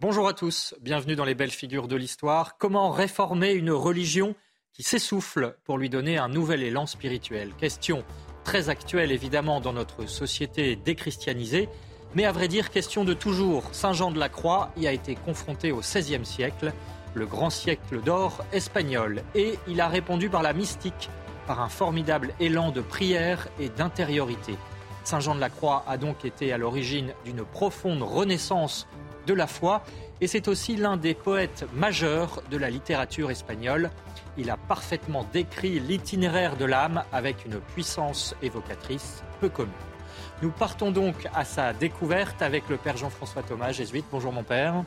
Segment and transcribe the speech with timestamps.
[0.00, 2.56] Bonjour à tous, bienvenue dans les belles figures de l'histoire.
[2.56, 4.36] Comment réformer une religion
[4.72, 7.52] qui s'essouffle pour lui donner un nouvel élan spirituel?
[7.58, 8.04] Question
[8.44, 11.68] très actuelle évidemment dans notre société déchristianisée.
[12.14, 13.64] Mais à vrai dire, question de toujours.
[13.72, 16.72] Saint Jean de la Croix y a été confronté au XVIe siècle,
[17.14, 21.10] le grand siècle d'or espagnol, et il a répondu par la mystique,
[21.48, 24.54] par un formidable élan de prière et d'intériorité.
[25.02, 28.86] Saint Jean de la Croix a donc été à l'origine d'une profonde renaissance
[29.28, 29.84] de la foi,
[30.22, 33.90] et c'est aussi l'un des poètes majeurs de la littérature espagnole.
[34.38, 39.72] Il a parfaitement décrit l'itinéraire de l'âme avec une puissance évocatrice peu commune.
[40.40, 44.06] Nous partons donc à sa découverte avec le Père Jean-François Thomas, jésuite.
[44.10, 44.82] Bonjour mon Père.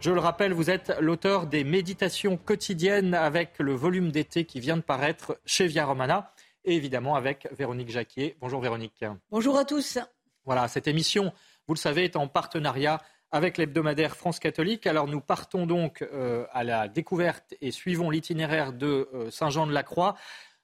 [0.00, 4.76] Je le rappelle, vous êtes l'auteur des Méditations quotidiennes avec le volume d'été qui vient
[4.76, 6.32] de paraître chez Via Romana
[6.64, 8.36] et évidemment avec Véronique Jacquier.
[8.40, 9.04] Bonjour Véronique.
[9.30, 9.98] Bonjour à tous.
[10.44, 11.32] Voilà, cette émission,
[11.66, 14.86] vous le savez, est en partenariat avec l'hebdomadaire France catholique.
[14.86, 19.66] Alors nous partons donc euh, à la découverte et suivons l'itinéraire de euh, Saint Jean
[19.66, 20.16] de la Croix.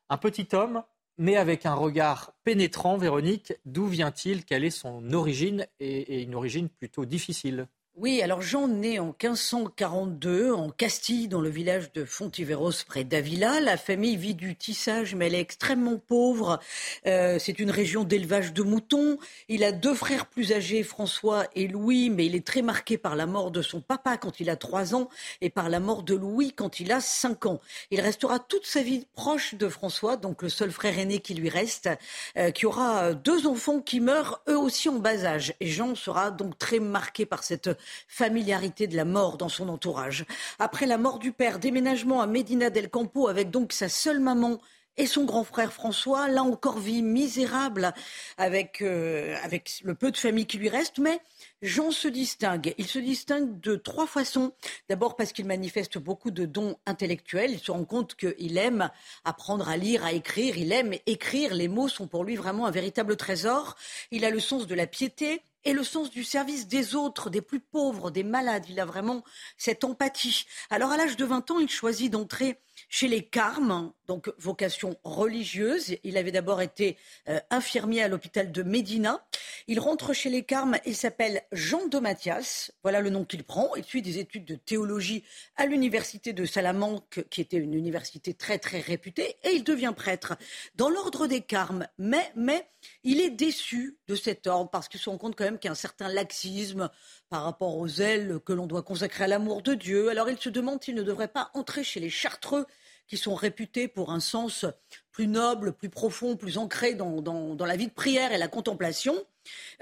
[0.09, 0.83] Un petit homme
[1.19, 4.45] mais avec un regard pénétrant, Véronique, d'où vient-il?
[4.45, 5.67] Quelle est son origine?
[5.79, 11.51] Et, une origine plutôt difficile oui, alors Jean naît en 1542 en Castille, dans le
[11.51, 13.61] village de Fontiveros, près d'Avila.
[13.61, 16.59] La famille vit du tissage, mais elle est extrêmement pauvre.
[17.07, 19.19] Euh, c'est une région d'élevage de moutons.
[19.51, 23.15] Il a deux frères plus âgés, François et Louis, mais il est très marqué par
[23.15, 25.11] la mort de son papa quand il a trois ans
[25.43, 27.61] et par la mort de Louis quand il a cinq ans.
[27.91, 31.51] Il restera toute sa vie proche de François, donc le seul frère aîné qui lui
[31.51, 31.91] reste,
[32.39, 35.53] euh, qui aura deux enfants qui meurent eux aussi en bas âge.
[35.61, 37.69] Et Jean sera donc très marqué par cette
[38.09, 40.25] familiarité de la mort dans son entourage.
[40.59, 44.61] Après la mort du père, déménagement à Medina del Campo avec donc sa seule maman
[44.99, 47.95] et son grand frère François, là encore vie misérable
[48.37, 51.21] avec, euh, avec le peu de famille qui lui reste, mais
[51.63, 52.75] Jean se distingue.
[52.77, 54.53] Il se distingue de trois façons.
[54.89, 57.53] D'abord parce qu'il manifeste beaucoup de dons intellectuels.
[57.53, 58.91] Il se rend compte qu'il aime
[59.25, 60.59] apprendre à lire, à écrire.
[60.59, 61.55] Il aime écrire.
[61.55, 63.77] Les mots sont pour lui vraiment un véritable trésor.
[64.11, 67.43] Il a le sens de la piété et le sens du service des autres, des
[67.43, 68.67] plus pauvres, des malades.
[68.69, 69.23] Il a vraiment
[69.57, 70.45] cette empathie.
[70.71, 72.59] Alors à l'âge de 20 ans, il choisit d'entrer
[72.89, 75.97] chez les Carmes, donc vocation religieuse.
[76.05, 76.97] Il avait d'abord été
[77.29, 79.25] euh, infirmier à l'hôpital de Médina.
[79.69, 83.75] Il rentre chez les Carmes, il s'appelle Jean de Mathias, voilà le nom qu'il prend.
[83.77, 85.25] Il suit des études de théologie
[85.57, 90.35] à l'université de Salamanque, qui était une université très très réputée, et il devient prêtre
[90.75, 91.87] dans l'ordre des Carmes.
[91.99, 92.67] Mais, mais
[93.05, 95.71] il est déçu de cet ordre parce qu'il se rend compte quand même qu'il y
[95.71, 96.91] a un certain laxisme
[97.29, 100.09] par rapport aux ailes que l'on doit consacrer à l'amour de Dieu.
[100.09, 102.67] Alors il se demande s'il ne devrait pas entrer chez les Chartreux
[103.07, 104.65] qui sont réputés pour un sens
[105.11, 109.15] plus noble, plus profond, plus ancré dans, la vie de prière et la contemplation.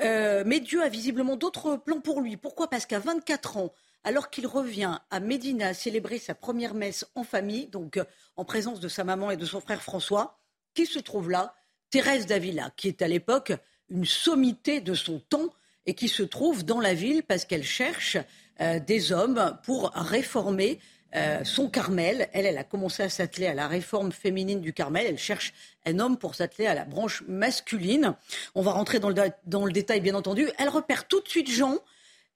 [0.00, 2.36] Euh, mais Dieu a visiblement d'autres plans pour lui.
[2.36, 2.68] Pourquoi?
[2.68, 3.72] Parce qu'à 24 ans,
[4.02, 8.04] alors qu'il revient à Médina célébrer sa première messe en famille, donc euh,
[8.36, 10.38] en présence de sa maman et de son frère François,
[10.74, 11.54] qui se trouve là?
[11.90, 13.52] Thérèse d'Avila, qui est à l'époque
[13.88, 15.48] une sommité de son temps
[15.86, 18.16] et qui se trouve dans la ville parce qu'elle cherche
[18.60, 20.78] euh, des hommes pour réformer
[21.14, 22.28] euh, son Carmel.
[22.32, 25.06] Elle, elle a commencé à s'atteler à la réforme féminine du Carmel.
[25.06, 25.52] Elle cherche
[25.86, 28.14] un homme pour s'atteler à la branche masculine.
[28.54, 29.14] On va rentrer dans le,
[29.46, 30.48] dans détail, bien entendu.
[30.58, 31.78] Elle repère tout de suite Jean.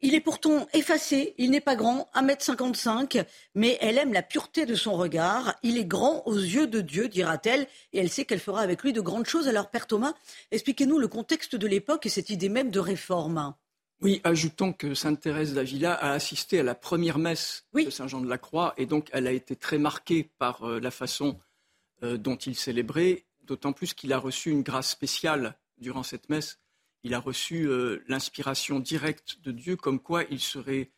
[0.06, 3.24] Il est pourtant effacé, il n'est pas grand, 1m55,
[3.54, 5.54] mais elle aime la pureté de son regard.
[5.62, 8.92] Il est grand aux yeux de Dieu, dira-t-elle, et elle sait qu'elle fera avec lui
[8.92, 9.48] de grandes choses.
[9.48, 10.12] Alors, Père Thomas,
[10.50, 13.54] expliquez-nous le contexte de l'époque et cette idée même de réforme.
[14.04, 18.20] Oui, ajoutons que Sainte Thérèse d'Avila a assisté à la première messe de Saint Jean
[18.20, 21.38] de la Croix et donc elle a été très marquée par euh, la façon
[22.02, 26.58] euh, dont il célébrait, d'autant plus qu'il a reçu une grâce spéciale durant cette messe.
[27.02, 30.90] Il a reçu euh, l'inspiration directe de Dieu comme quoi il serait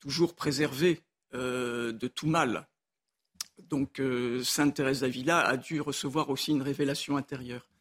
[0.00, 1.02] toujours préservé
[1.32, 2.68] de tout mal.
[3.58, 4.00] Donc
[4.44, 7.73] Sainte Thérèse d'Avila a dû recevoir aussi une révélation intérieure.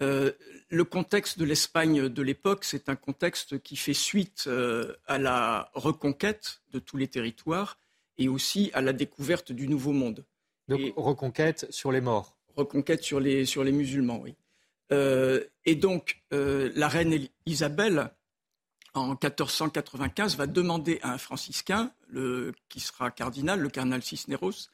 [0.00, 0.32] Euh,
[0.68, 5.70] le contexte de l'Espagne de l'époque, c'est un contexte qui fait suite euh, à la
[5.74, 7.78] reconquête de tous les territoires
[8.18, 10.24] et aussi à la découverte du Nouveau Monde.
[10.68, 12.36] Donc reconquête sur les morts.
[12.56, 14.34] Reconquête sur les, sur les musulmans, oui.
[14.92, 18.10] Euh, et donc la reine Isabelle
[18.94, 21.92] en 1495, va demander à un franciscain,
[22.68, 24.68] qui sera cardinal, le cardinal Cisneros,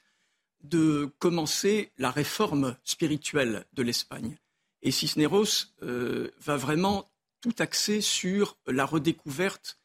[0.63, 4.37] de commencer la réforme spirituelle de l'Espagne.
[4.81, 7.09] Et Cisneros euh, va vraiment
[7.41, 9.79] tout axer sur la redécouverte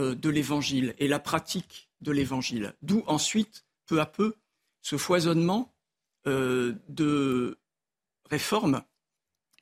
[0.00, 2.74] euh, de l'Évangile et la pratique de l'Évangile.
[2.82, 4.36] D'où ensuite, peu à peu,
[4.80, 5.74] ce foisonnement
[6.26, 7.58] euh, de
[8.30, 8.82] réformes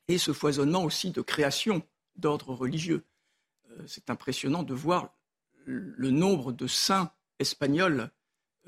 [0.08, 1.82] et ce foisonnement aussi de création
[2.16, 3.04] d'ordre religieux.
[3.86, 5.14] C'est impressionnant de voir
[5.64, 8.10] le nombre de saints espagnols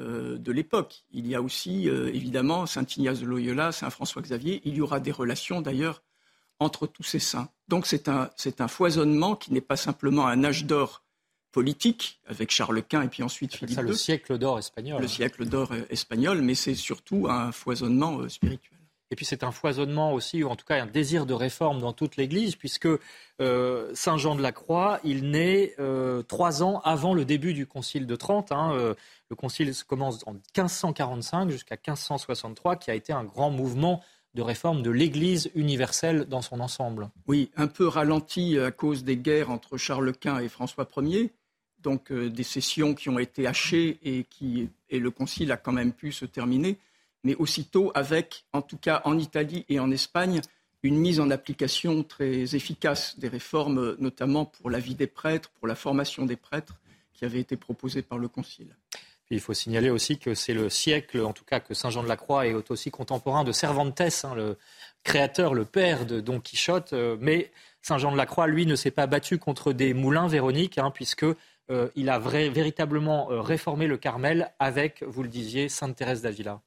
[0.01, 1.05] euh, de l'époque.
[1.13, 4.61] Il y a aussi, euh, évidemment, Saint Ignace de Loyola, Saint François Xavier.
[4.65, 6.03] Il y aura des relations, d'ailleurs,
[6.61, 7.49] entre tous ces saints.
[7.69, 11.05] Donc c'est un, un foisonnement qui n'est pas simplement un âge d'or
[11.53, 15.01] politique, avec Charles Quint et puis ensuite Philippe ça, Le siècle d'or espagnol.
[15.01, 18.78] Le siècle d'or espagnol, mais c'est surtout un foisonnement euh, spirituel.
[19.11, 21.93] Et puis c'est un foisonnement aussi, ou en tout cas un désir de réforme dans
[21.93, 22.89] toute l'Église, puisque
[23.41, 27.67] euh, Saint Jean de la Croix, il naît euh, trois ans avant le début du
[27.67, 28.53] Concile de Trente.
[28.53, 28.95] Hein, euh,
[29.31, 34.03] le Concile commence en 1545 jusqu'à 1563, qui a été un grand mouvement
[34.35, 37.09] de réforme de l'Église universelle dans son ensemble.
[37.27, 41.33] Oui, un peu ralenti à cause des guerres entre Charles Quint et François Ier,
[41.81, 45.93] donc des sessions qui ont été hachées et, qui, et le Concile a quand même
[45.93, 46.79] pu se terminer
[47.29, 50.41] mais aussitôt avec, en tout cas en Italie et en Espagne,
[50.83, 55.69] une mise en application très efficace des réformes, notamment pour la vie des prêtres, pour
[55.69, 56.81] la formation des prêtres,
[57.13, 58.75] qui avaient été proposées par le Concile.
[59.29, 62.09] il faut signaler aussi que c'est le siècle, en tout cas que Saint Jean de
[62.09, 64.57] la Croix est aussi contemporain de Cervantes, hein, le
[65.05, 66.95] créateur, le père de Don Quichotte.
[66.95, 67.53] Euh, mais
[67.83, 70.91] Saint Jean de la Croix, lui, ne s'est pas battu contre des moulins, Véronique, hein,
[70.91, 71.27] puisque
[71.71, 76.63] euh, il a véritablement euh, réformé le Carmel avec, vous le disiez, Sainte Thérèse d'Avila.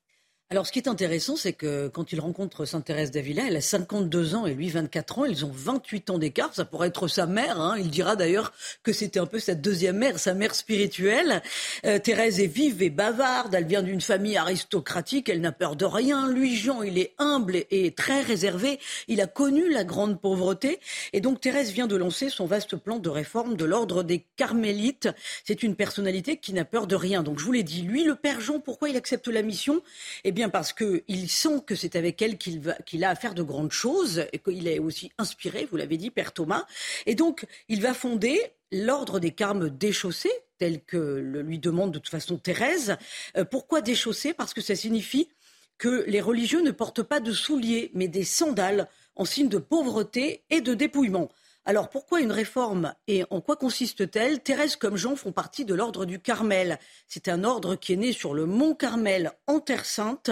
[0.51, 3.61] Alors, ce qui est intéressant, c'est que quand il rencontre Sainte Thérèse d'Avila, elle a
[3.61, 5.23] 52 ans et lui 24 ans.
[5.23, 6.53] Ils ont 28 ans d'écart.
[6.53, 7.61] Ça pourrait être sa mère.
[7.61, 7.77] Hein.
[7.79, 8.51] Il dira d'ailleurs
[8.83, 11.41] que c'était un peu sa deuxième mère, sa mère spirituelle.
[11.85, 13.55] Euh, Thérèse est vive et bavarde.
[13.55, 15.29] Elle vient d'une famille aristocratique.
[15.29, 16.29] Elle n'a peur de rien.
[16.29, 18.77] Lui, Jean, il est humble et très réservé.
[19.07, 20.81] Il a connu la grande pauvreté.
[21.13, 25.07] Et donc, Thérèse vient de lancer son vaste plan de réforme de l'ordre des carmélites.
[25.45, 27.23] C'est une personnalité qui n'a peur de rien.
[27.23, 29.81] Donc, je vous l'ai dit, lui, le père Jean, pourquoi il accepte la mission?
[30.25, 33.71] Eh bien, parce qu'il sent que c'est avec elle qu'il a à faire de grandes
[33.71, 36.65] choses et qu'il est aussi inspiré, vous l'avez dit, Père Thomas.
[37.05, 38.39] Et donc, il va fonder
[38.71, 42.97] l'ordre des carmes déchaussés, tel que le lui demande de toute façon Thérèse.
[43.37, 45.29] Euh, pourquoi déchaussés Parce que ça signifie
[45.77, 50.43] que les religieux ne portent pas de souliers, mais des sandales en signe de pauvreté
[50.49, 51.29] et de dépouillement.
[51.65, 54.39] Alors pourquoi une réforme et en quoi consiste-t-elle?
[54.41, 56.79] Thérèse comme Jean font partie de l'ordre du Carmel.
[57.07, 60.31] C'est un ordre qui est né sur le mont Carmel en Terre Sainte.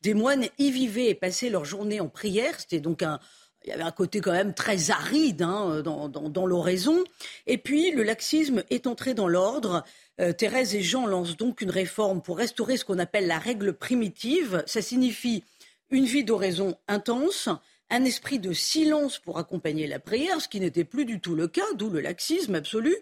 [0.00, 2.58] Des moines y vivaient et passaient leur journée en prière.
[2.58, 3.20] C'était donc un,
[3.64, 7.04] il y avait un côté quand même très aride hein, dans, l'oraison.
[7.46, 9.84] Et puis le laxisme est entré dans l'ordre.
[10.20, 13.74] Euh, Thérèse et Jean lancent donc une réforme pour restaurer ce qu'on appelle la règle
[13.74, 14.62] primitive.
[14.66, 15.44] Ça signifie
[15.90, 17.48] une vie d'oraison intense,
[17.90, 21.48] un esprit de silence pour accompagner la prière, ce qui n'était plus du tout le
[21.48, 22.96] cas, d'où le laxisme absolu.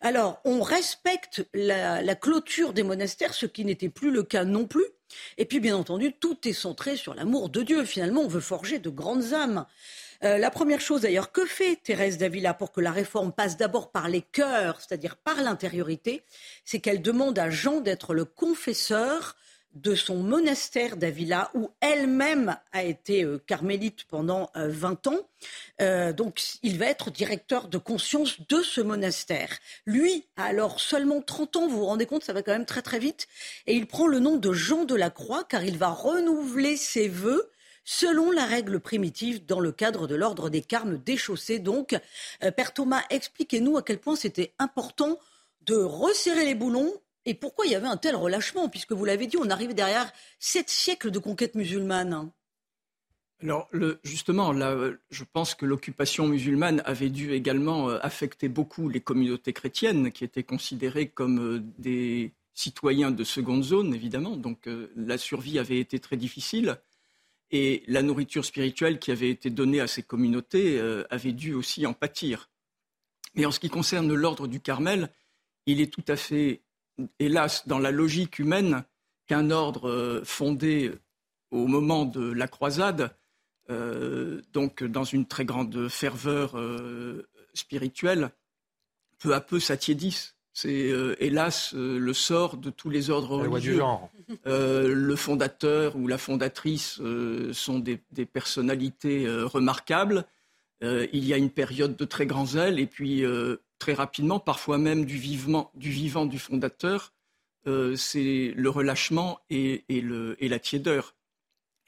[0.00, 4.86] Alors, on respecte la, clôture des monastères, ce qui n'était plus le cas non plus.
[5.38, 7.84] Et puis, bien entendu, tout est centré sur l'amour de Dieu.
[7.84, 9.66] Finalement, on veut forger de grandes âmes.
[10.22, 13.90] Euh, la première chose d'ailleurs, que fait Thérèse d'Avila pour que la réforme passe d'abord
[13.90, 16.22] par les cœurs, c'est-à-dire par l'intériorité,
[16.64, 19.36] c'est qu'elle demande à Jean d'être le confesseur
[19.74, 25.20] de son monastère d'Avila, où elle-même a été euh, carmélite pendant 20 euh, ans.
[25.80, 29.58] Euh, donc, il va être directeur de conscience de ce monastère.
[29.86, 32.82] Lui a alors seulement 30 ans, vous vous rendez compte, ça va quand même très
[32.82, 33.28] très vite.
[33.66, 37.08] Et il prend le nom de Jean de la Croix, car il va renouveler ses
[37.08, 37.50] vœux
[37.84, 41.58] selon la règle primitive dans le cadre de l'ordre des carmes déchaussés.
[41.58, 41.96] Donc,
[42.56, 45.18] Père Thomas, expliquez-nous à quel point c'était important
[45.62, 46.92] de resserrer les boulons
[47.26, 50.10] et pourquoi il y avait un tel relâchement Puisque vous l'avez dit, on arrive derrière
[50.38, 52.30] sept siècles de conquête musulmane.
[53.42, 53.70] Alors,
[54.04, 54.76] justement, là,
[55.10, 60.24] je pense que l'occupation musulmane avait dû également euh, affecter beaucoup les communautés chrétiennes, qui
[60.24, 64.36] étaient considérées comme euh, des citoyens de seconde zone, évidemment.
[64.36, 66.76] Donc, euh, la survie avait été très difficile.
[67.50, 71.92] Et la nourriture spirituelle qui avait été donnée à ces communautés avait dû aussi en
[71.92, 72.48] pâtir.
[73.34, 75.10] Mais en ce qui concerne l'ordre du Carmel,
[75.66, 76.60] il est tout à fait
[77.18, 78.84] hélas, dans la logique humaine
[79.26, 80.92] qu'un ordre euh, fondé
[81.50, 83.14] au moment de la croisade,
[83.70, 88.30] euh, donc dans une très grande ferveur euh, spirituelle,
[89.18, 90.34] peu à peu s'attiédisse.
[90.52, 93.80] C'est hélas le sort de tous les ordres religieux.
[94.44, 97.00] le fondateur ou la fondatrice
[97.52, 100.26] sont des, des personnalités remarquables.
[100.82, 103.24] il y a une période de très grand zèle et puis
[103.80, 107.12] très rapidement, parfois même du, vivant du fondateur,
[107.66, 109.84] euh, c'est le relâchement et,
[110.40, 111.16] la tiédeur.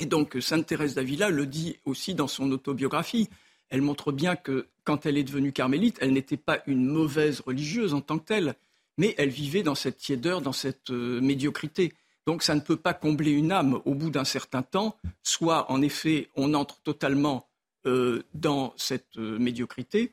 [0.00, 3.28] Et donc Sainte Thérèse d'Avila le dit aussi dans son autobiographie.
[3.68, 7.94] Elle montre bien que quand elle est devenue carmélite, elle n'était pas une mauvaise religieuse
[7.94, 8.54] en tant que telle,
[8.98, 11.92] mais elle vivait dans cette tiédeur, dans cette euh, médiocrité.
[12.26, 14.96] Donc ça ne peut pas combler une âme au bout d'un certain temps.
[15.22, 17.48] Soit en effet on entre totalement
[17.86, 20.12] euh, dans cette médiocrité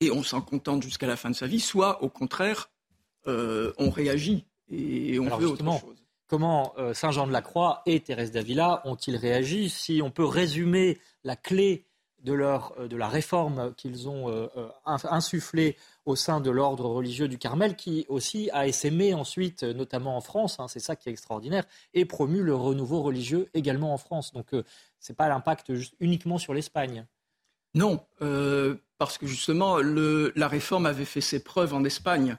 [0.00, 2.70] et on s'en contente jusqu'à la fin de sa vie, soit au contraire
[3.26, 6.04] on réagit et on veut autre chose.
[6.26, 10.24] Comment euh, Saint Jean de la Croix et Thérèse d'Avila ont-ils réagi Si on peut
[10.24, 11.86] résumer la clé
[12.22, 14.48] de, leur, euh, de la réforme qu'ils ont euh,
[14.84, 20.22] insufflée au sein de l'ordre religieux du Carmel, qui aussi a essaimé ensuite, notamment en
[20.22, 24.32] France, hein, c'est ça qui est extraordinaire, et promu le renouveau religieux également en France.
[24.32, 24.62] Donc ce
[25.12, 27.06] n'est pas l'impact uniquement sur l'Espagne.
[27.74, 28.04] Non,
[28.98, 32.38] parce que justement, la réforme avait fait ses preuves en Espagne.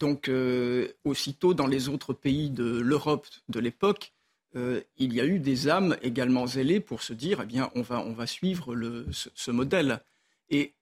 [0.00, 4.12] Donc, euh, aussitôt, dans les autres pays de l'Europe de l'époque,
[4.56, 7.82] euh, il y a eu des âmes également zélées pour se dire, eh bien, on
[7.82, 8.74] va, on va suivre
[9.12, 10.00] ce, modèle.
[10.48, 10.72] Et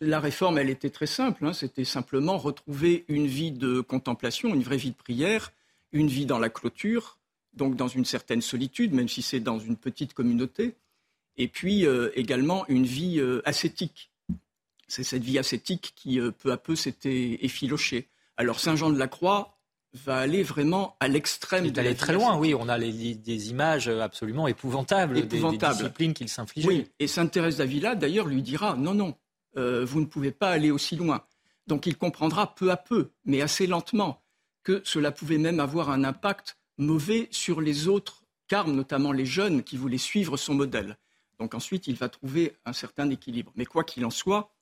[0.00, 1.44] la réforme, elle était très simple.
[1.44, 1.52] Hein.
[1.52, 5.52] C'était simplement retrouver une vie de contemplation, une vraie vie de prière,
[5.92, 7.18] une vie dans la clôture,
[7.52, 10.74] donc dans une certaine solitude, même si c'est dans une petite communauté,
[11.36, 14.10] et puis euh, également une vie ascétique.
[14.86, 18.08] C'est cette vie ascétique qui, peu à peu, s'était effilochée.
[18.36, 19.58] Alors Saint Jean de la Croix
[19.94, 21.66] va aller vraiment à l'extrême.
[21.66, 22.54] Il est très loin, oui.
[22.54, 25.76] On a des images absolument épouvantables, épouvantables.
[25.76, 26.68] Des, disciplines qu'il s'infligeait.
[26.68, 26.86] Oui.
[26.98, 29.14] Et Sainte Thérèse d'Avila, d'ailleurs, lui dira non, non,
[29.56, 31.24] euh, vous ne pouvez pas aller aussi loin.
[31.66, 34.22] Donc il comprendra peu à peu, mais assez lentement,
[34.62, 39.62] que cela pouvait même avoir un impact mauvais sur les autres carmes, notamment les jeunes
[39.62, 40.98] qui voulaient suivre son modèle.
[41.38, 43.52] Donc ensuite, il va trouver un certain équilibre.
[43.56, 44.54] Mais quoi qu'il en soit,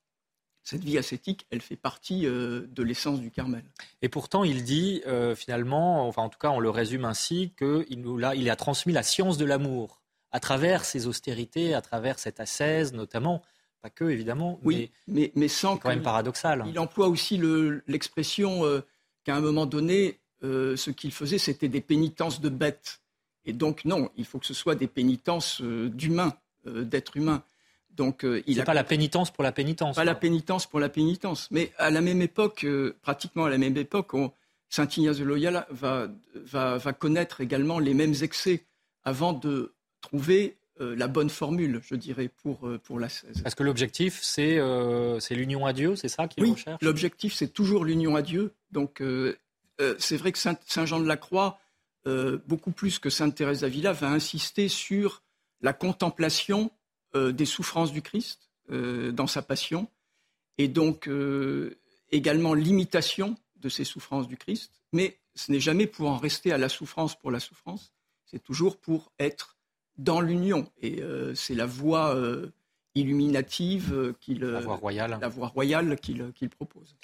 [0.63, 3.63] cette vie ascétique, elle fait partie euh, de l'essence du Carmel.
[4.01, 8.01] Et pourtant, il dit euh, finalement, enfin en tout cas, on le résume ainsi, qu'il
[8.01, 10.01] nous a, il a transmis la science de l'amour
[10.31, 13.43] à travers ses austérités, à travers cette ascèse notamment.
[13.81, 16.63] Pas que, évidemment, oui, mais, mais, sans quand même paradoxal.
[16.69, 17.37] Il emploie aussi
[17.85, 18.79] l'expression euh,
[19.25, 23.01] qu'à un moment donné, ce qu'il faisait, c'était des pénitences de bêtes.
[23.43, 26.33] Et donc, non, il faut que ce soit des pénitences d'humains,
[26.65, 27.43] d'êtres humains.
[27.95, 29.95] Donc, euh, il pas la pénitence pour la pénitence.
[29.95, 31.47] Pas la pénitence pour la pénitence.
[31.51, 34.11] Mais à la même époque, euh, pratiquement à la même époque,
[34.69, 38.63] Saint Ignace de Loyola va, va, connaître également les mêmes excès
[39.03, 43.43] avant de trouver euh, la bonne formule, je dirais, pour, pour la 16.
[43.43, 44.59] Parce que l'objectif, c'est
[45.19, 46.81] c'est l'union à Dieu, c'est ça qu'il oui, recherche?
[46.81, 48.53] L'objectif, c'est toujours l'union à Dieu.
[48.71, 49.03] Donc,
[49.99, 51.59] c'est vrai que Saint, Saint, Jean de la Croix,
[52.47, 55.21] beaucoup plus que Sainte Thérèse d'Avila, va insister sur
[55.63, 56.69] la contemplation
[57.15, 59.87] euh, des souffrances du Christ euh, dans sa passion,
[60.59, 61.79] et donc euh,
[62.11, 66.57] également l'imitation de ces souffrances du Christ, mais ce n'est jamais pour en rester à
[66.57, 67.93] la souffrance pour la souffrance,
[68.25, 69.57] c'est toujours pour être
[69.97, 70.69] dans l'union.
[70.81, 71.01] Et
[71.35, 72.15] c'est la voie
[72.93, 76.95] illuminative qu'il la voie royale, la voie royale qu'il propose.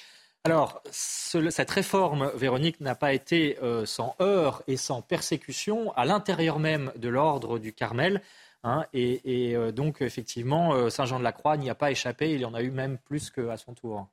[0.44, 6.92] Alors, cette réforme, Véronique, n'a pas été sans heurts et sans persécution à l'intérieur même
[6.98, 8.22] de l'ordre du Carmel.
[8.64, 12.34] Hein, et, euh, donc, effectivement, euh, Saint-Jean-de-la-Croix n'y a pas échappé.
[12.34, 14.08] Il y en a eu même plus qu'à son tour.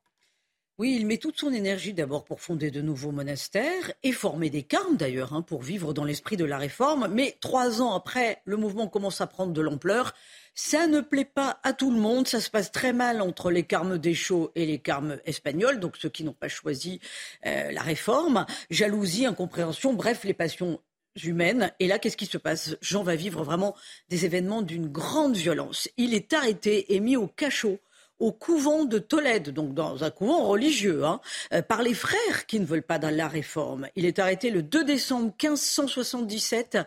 [0.79, 4.63] Oui, il met toute son énergie d'abord pour fonder de nouveaux monastères et former des
[4.63, 7.09] carmes d'ailleurs hein, pour vivre dans l'esprit de la réforme.
[7.11, 10.13] Mais trois ans après, le mouvement commence à prendre de l'ampleur.
[10.55, 12.29] Ça ne plaît pas à tout le monde.
[12.29, 15.97] Ça se passe très mal entre les carmes des chauds et les carmes espagnols, donc
[15.97, 17.01] ceux qui n'ont pas choisi
[17.47, 18.45] euh, la réforme.
[18.69, 20.79] Jalousie, incompréhension, bref, les passions
[21.25, 21.73] humaines.
[21.81, 22.77] Et là, qu'est-ce qui se passe?
[22.81, 23.75] Jean va vivre vraiment
[24.09, 25.89] des événements d'une grande violence.
[25.97, 27.79] Il est arrêté et mis au cachot
[28.19, 31.21] au couvent de Tolède, donc dans un couvent religieux, hein,
[31.53, 33.89] euh, par les frères qui ne veulent pas la réforme.
[33.95, 36.79] Il est arrêté le 2 décembre 1577.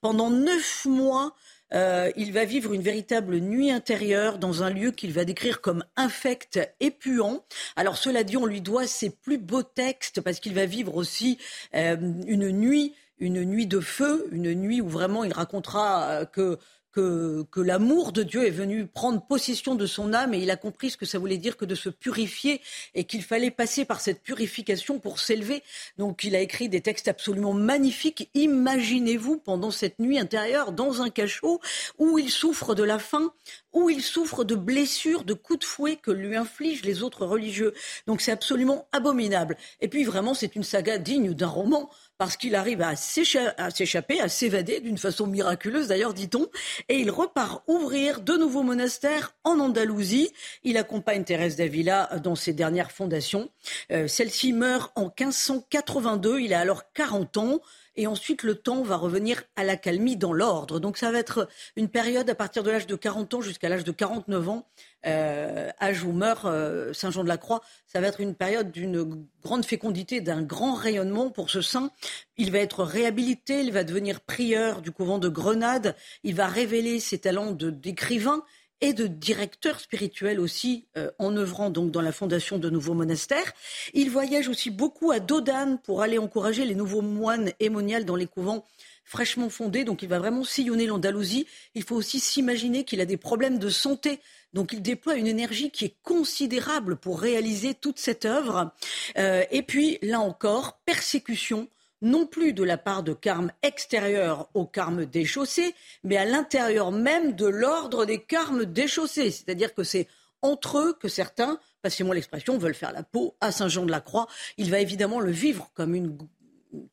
[0.00, 1.34] Pendant neuf mois,
[1.74, 5.84] euh, il va vivre une véritable nuit intérieure dans un lieu qu'il va décrire comme
[5.96, 7.44] infect et puant.
[7.76, 11.38] Alors cela dit, on lui doit ses plus beaux textes parce qu'il va vivre aussi
[11.74, 16.58] euh, une nuit une nuit de feu, une nuit où vraiment il racontera euh, que
[16.92, 20.56] que, que l'amour de Dieu est venu prendre possession de son âme et il a
[20.56, 22.60] compris ce que ça voulait dire que de se purifier
[22.94, 25.62] et qu'il fallait passer par cette purification pour s'élever.
[25.98, 28.30] Donc il a écrit des textes absolument magnifiques.
[28.34, 31.60] Imaginez-vous pendant cette nuit intérieure dans un cachot
[31.98, 33.32] où il souffre de la faim,
[33.72, 37.74] où il souffre de blessures, de coups de fouet que lui infligent les autres religieux.
[38.06, 39.56] Donc c'est absolument abominable.
[39.80, 44.28] Et puis vraiment, c'est une saga digne d'un roman parce qu'il arrive à s'échapper, à
[44.28, 46.48] s'évader d'une façon miraculeuse d'ailleurs, dit-on,
[46.88, 50.32] et il repart ouvrir de nouveaux monastères en Andalousie.
[50.64, 53.50] Il accompagne Thérèse d'Avila dans ses dernières fondations.
[53.92, 57.60] Euh, celle-ci meurt en 1582, il a alors 40 ans
[57.98, 60.78] et ensuite le temps va revenir à l'accalmie dans l'ordre.
[60.78, 63.82] Donc ça va être une période à partir de l'âge de 40 ans jusqu'à l'âge
[63.82, 64.68] de 49 ans,
[65.04, 67.60] euh, âge où meurt euh, Saint Jean de la Croix.
[67.86, 71.90] Ça va être une période d'une grande fécondité, d'un grand rayonnement pour ce saint.
[72.36, 77.00] Il va être réhabilité, il va devenir prieur du couvent de Grenade, il va révéler
[77.00, 78.44] ses talents d'écrivain
[78.80, 83.52] et de directeur spirituel aussi, euh, en œuvrant donc dans la fondation de nouveaux monastères.
[83.94, 88.26] Il voyage aussi beaucoup à Dodane pour aller encourager les nouveaux moines hémoniales dans les
[88.26, 88.64] couvents
[89.08, 89.84] fraîchement fondés.
[89.84, 91.46] Donc il va vraiment sillonner l'Andalousie.
[91.74, 94.20] Il faut aussi s'imaginer qu'il a des problèmes de santé.
[94.52, 98.70] Donc il déploie une énergie qui est considérable pour réaliser toute cette œuvre.
[99.16, 101.68] Euh, et puis, là encore, persécution
[102.02, 105.74] non plus de la part de carmes extérieurs aux carmes déchaussés,
[106.04, 109.30] mais à l'intérieur même de l'ordre des carmes déchaussés.
[109.30, 110.06] C'est-à-dire que c'est
[110.42, 114.28] entre eux que certains, passez-moi l'expression, veulent faire la peau à Saint-Jean-de-la-Croix.
[114.56, 116.16] Il va évidemment le vivre comme une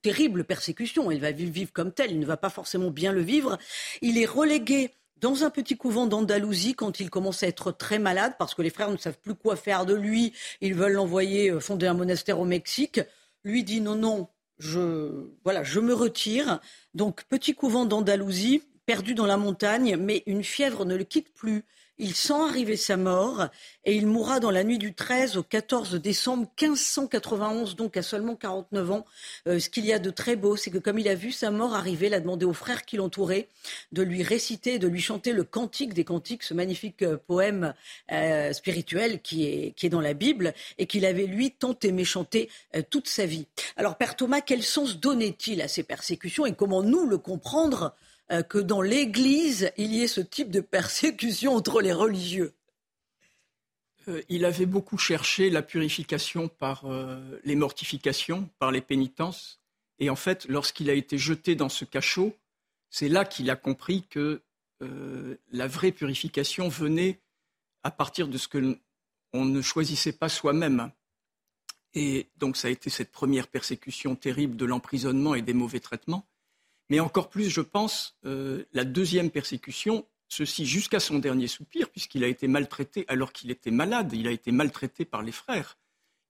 [0.01, 1.11] terrible persécution.
[1.11, 2.11] Il va vivre comme tel.
[2.11, 3.57] Il ne va pas forcément bien le vivre.
[4.01, 8.33] Il est relégué dans un petit couvent d'Andalousie quand il commence à être très malade
[8.37, 10.33] parce que les frères ne savent plus quoi faire de lui.
[10.61, 13.01] Ils veulent l'envoyer euh, fonder un monastère au Mexique.
[13.43, 16.59] Lui dit non, non, je, voilà, je me retire.
[16.93, 21.63] Donc, petit couvent d'Andalousie, perdu dans la montagne, mais une fièvre ne le quitte plus.
[21.97, 23.47] Il sent arriver sa mort
[23.85, 28.35] et il mourra dans la nuit du 13 au 14 décembre 1591, donc à seulement
[28.35, 29.05] 49 ans.
[29.47, 31.51] Euh, ce qu'il y a de très beau, c'est que comme il a vu sa
[31.51, 33.47] mort arriver, il a demandé aux frères qui l'entouraient
[33.93, 37.73] de lui réciter, de lui chanter le cantique des cantiques, ce magnifique euh, poème
[38.11, 42.03] euh, spirituel qui est, qui est dans la Bible et qu'il avait lui tant aimé
[42.03, 42.49] chanter
[42.89, 43.47] toute sa vie.
[43.77, 47.95] Alors Père Thomas, quel sens donnait-il à ces persécutions et comment nous le comprendre
[48.31, 52.53] euh, que dans l'Église, il y ait ce type de persécution entre les religieux
[54.07, 59.59] euh, Il avait beaucoup cherché la purification par euh, les mortifications, par les pénitences.
[59.99, 62.35] Et en fait, lorsqu'il a été jeté dans ce cachot,
[62.89, 64.41] c'est là qu'il a compris que
[65.51, 67.19] la vraie purification venait
[67.81, 68.77] à partir de ce que
[69.33, 70.91] on ne choisissait pas soi-même.
[71.93, 76.27] Et donc ça a été cette première persécution terrible de l'emprisonnement et des mauvais traitements.
[76.89, 82.23] Mais encore plus, je pense, euh, la deuxième persécution, ceci jusqu'à son dernier soupir, puisqu'il
[82.23, 84.13] a été maltraité alors qu'il était malade.
[84.13, 85.77] Il a été maltraité par les frères,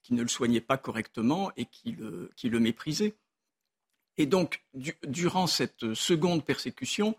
[0.02, 3.14] qui ne le soignaient pas correctement et qui le, méprisaient.
[4.16, 4.64] Et donc,
[5.06, 7.16] durant cette seconde persécution,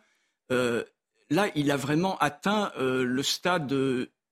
[0.52, 0.84] euh,
[1.30, 3.74] là, il a vraiment atteint euh, le stade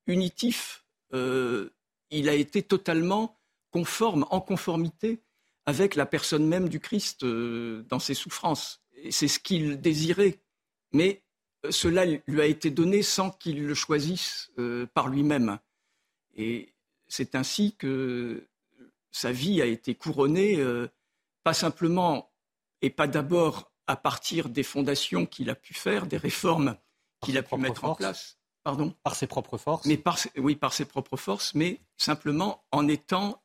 [0.08, 0.84] unitif.
[1.14, 3.40] il a été totalement
[3.72, 5.22] conforme, en conformité
[5.66, 10.40] avec la personne même du Christ dans ses souffrances c'est ce qu'il désirait,
[10.92, 11.24] mais
[11.66, 15.60] euh, cela lui a été donné sans qu'il le choisisse euh, par lui-même.
[16.36, 16.74] Et
[17.08, 18.48] c'est ainsi que
[19.12, 20.88] sa vie a été couronnée, euh,
[21.44, 22.32] pas simplement
[22.82, 26.78] et pas d'abord à partir des fondations qu'il a pu faire, des réformes
[27.22, 28.38] qu'il a pu mettre en place.
[28.64, 28.96] Pardon?
[29.04, 30.02] Par ses propres forces mais
[30.38, 33.44] Oui, par ses propres forces, mais simplement en étant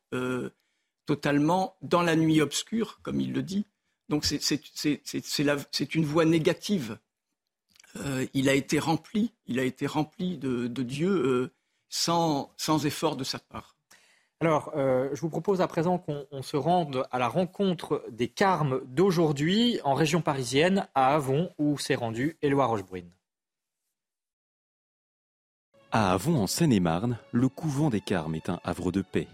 [1.05, 3.65] totalement dans la nuit obscure, comme il le dit,
[4.11, 6.99] donc c'est une voie négative.
[7.95, 11.53] Euh, il a été rempli, il a été rempli de, Dieu euh,
[11.87, 13.77] sans, sans, effort de sa part.
[14.41, 18.81] Alors, euh, je vous propose à présent qu'on se rende à la rencontre des carmes
[18.85, 23.11] d'aujourd'hui en région parisienne, à Avon, où s'est rendu Éloi Rochebrune.
[25.91, 29.27] À Avon, en Seine-et-Marne, le couvent des carmes est un havre de paix.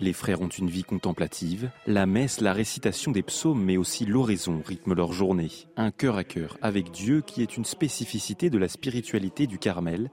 [0.00, 1.70] Les frères ont une vie contemplative.
[1.86, 5.50] La messe, la récitation des psaumes, mais aussi l'oraison rythment leur journée.
[5.76, 10.10] Un cœur à cœur avec Dieu qui est une spécificité de la spiritualité du Carmel,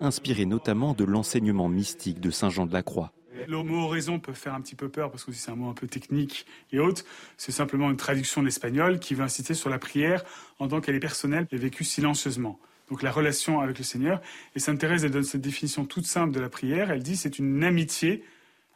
[0.00, 3.12] inspirée notamment de l'enseignement mystique de Saint Jean de la Croix.
[3.46, 5.74] Le mot oraison peut faire un petit peu peur parce que c'est un mot un
[5.74, 7.04] peu technique et autre.
[7.36, 10.24] C'est simplement une traduction de l'espagnol qui veut insister sur la prière
[10.58, 12.58] en tant qu'elle est personnelle et vécue silencieusement.
[12.88, 14.22] Donc la relation avec le Seigneur.
[14.54, 16.90] Et Sainte Thérèse donne cette définition toute simple de la prière.
[16.90, 18.24] Elle dit c'est une amitié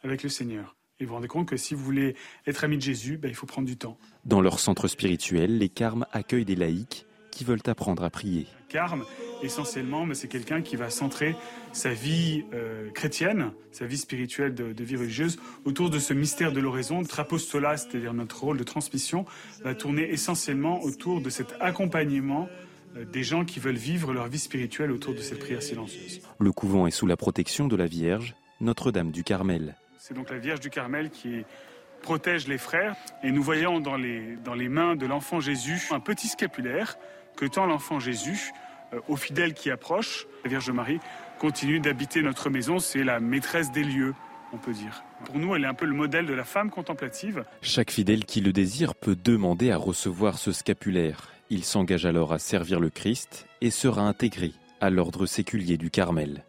[0.03, 0.75] avec le Seigneur.
[0.99, 3.33] Et vous vous rendez compte que si vous voulez être ami de Jésus, ben, il
[3.33, 3.97] faut prendre du temps.
[4.25, 8.45] Dans leur centre spirituel, les carmes accueillent des laïcs qui veulent apprendre à prier.
[8.69, 9.03] Carme,
[9.41, 11.35] essentiellement, c'est quelqu'un qui va centrer
[11.71, 16.59] sa vie euh, chrétienne, sa vie spirituelle de, vie religieuse, autour de ce mystère de
[16.59, 16.99] l'oraison.
[16.99, 19.25] Notre apostolat, c'est-à-dire notre rôle de transmission,
[19.63, 22.47] va tourner essentiellement autour de cet accompagnement
[22.95, 26.21] euh, des gens qui veulent vivre leur vie spirituelle autour de cette prière silencieuse.
[26.39, 29.75] Le couvent est sous la protection de la Vierge, Notre-Dame du Carmel.
[30.03, 31.45] C'est donc la Vierge du Carmel qui
[32.01, 32.95] protège les frères.
[33.21, 36.97] Et nous voyons dans les, mains de l'enfant Jésus un petit scapulaire
[37.37, 38.51] que tend l'enfant Jésus
[38.93, 40.25] euh, aux fidèles qui approchent.
[40.43, 40.99] La Vierge Marie
[41.37, 44.15] continue d'habiter notre maison, c'est la maîtresse des lieux,
[44.53, 45.03] on peut dire.
[45.25, 47.45] Pour nous, elle est un peu le modèle de la femme contemplative.
[47.61, 51.29] Chaque fidèle qui le désire peut demander à recevoir ce scapulaire.
[51.51, 56.43] Il s'engage alors à servir le Christ et sera intégré à l'ordre séculier du Carmel.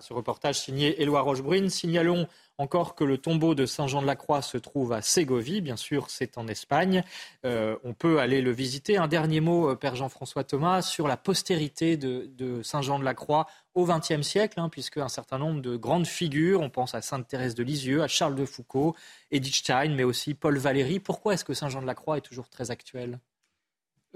[0.00, 1.70] Ce reportage signé Éloi Rochebrune.
[1.70, 2.26] Signalons
[2.60, 7.04] encore que le tombeau de Saint-Jean-de-la-Croix se trouve à Ségovie, bien sûr, c'est en Espagne.
[7.44, 8.96] Euh, on peut aller le visiter.
[8.96, 14.58] Un dernier mot, euh, Père Jean-François Thomas, sur la postérité de, Saint-Jean-de-la-Croix au XXe siècle,
[14.58, 18.02] hein, puisque un certain nombre de grandes figures, on pense à Sainte Thérèse de Lisieux,
[18.02, 18.96] à Charles de Foucault,
[19.30, 20.98] Edith Stein, mais aussi Paul Valéry.
[20.98, 23.20] Pourquoi est-ce que Saint-Jean-de-la-Croix est toujours très actuel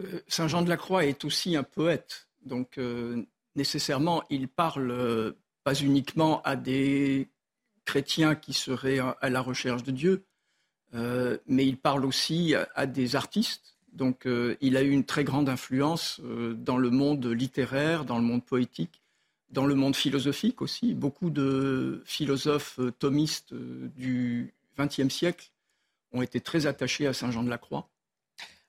[0.00, 2.80] euh, Saint Jean de la Croix est aussi un poète, donc
[3.54, 7.28] nécessairement il parle pas uniquement à des
[7.84, 10.24] chrétiens qui seraient à la recherche de Dieu,
[10.92, 13.76] mais il parle aussi à, des artistes.
[13.92, 14.26] Donc
[14.60, 19.02] il a eu une très grande influence dans le monde littéraire, dans le monde poétique,
[19.50, 20.94] dans le monde philosophique aussi.
[20.94, 25.50] Beaucoup de philosophes thomistes du XXe siècle
[26.12, 27.88] ont été très attachés à Saint Jean de la Croix.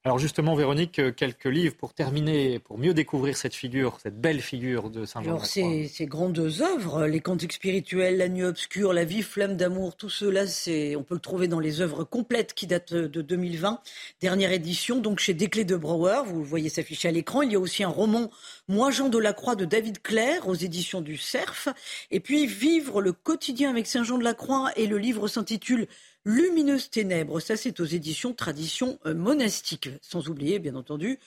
[0.05, 4.41] Alors justement, Véronique, euh, quelques livres pour terminer, pour mieux découvrir cette figure, cette belle
[4.41, 5.29] figure de Saint Jean.
[5.29, 9.95] Alors ces, ces, grandes œuvres, les cantiques spirituels, la nuit obscure, la vie flamme d'amour,
[9.95, 13.79] tout cela, c'est, on peut le trouver dans les œuvres complètes qui datent de 2020,
[14.19, 17.41] dernière édition, donc chez Desclés de Brouwer, vous le voyez s'afficher à l'écran.
[17.41, 18.29] Il y a aussi un roman,
[18.67, 21.69] Moi Jean de la Croix de David Claire aux éditions du Cerf,
[22.11, 25.87] et puis Vivre le quotidien avec Saint Jean de la Croix et le livre s'intitule
[26.25, 29.89] Lumineuse ténèbres, ça c'est aux éditions Tradition euh, monastique.
[30.01, 31.19] Sans oublier, bien entendu,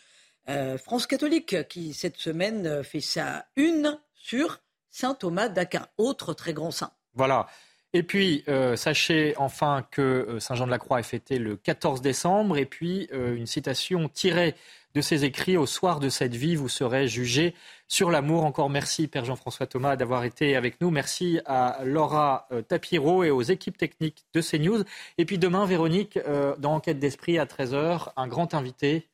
[0.48, 6.32] euh, France catholique qui cette semaine euh, fait sa une sur Saint Thomas d'Aquin, autre
[6.32, 6.92] très grand saint.
[7.14, 7.46] Voilà.
[7.92, 12.58] Et puis, sachez enfin que Saint Jean de la Croix est fêté le 14 décembre.
[12.58, 14.54] Et puis, une citation tirée
[14.96, 17.54] de ses écrits Au soir de cette vie, vous serez jugé
[17.86, 18.46] sur l'amour.
[18.46, 20.90] Encore merci, Père Jean-François Thomas, d'avoir été avec nous.
[20.90, 24.84] Merci à Laura euh, Tapiro et aux équipes techniques de CNews.
[25.18, 29.06] Et puis demain, Véronique, euh, dans Enquête d'esprit à 13h, un grand invité.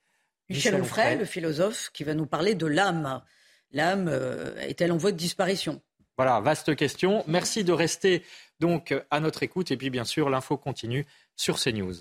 [0.49, 3.21] Michel, Onfray, le philosophe, qui va nous parler de l'âme.
[3.73, 5.81] L'âme euh, est-elle en voie de disparition?
[6.17, 7.25] Voilà, vaste question.
[7.27, 8.23] Merci de rester
[8.61, 9.73] donc à notre écoute.
[9.73, 11.95] Et puis, bien sûr, l'info continue sur CNews.